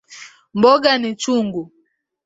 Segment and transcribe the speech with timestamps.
[0.57, 1.63] Mboga ni chungu.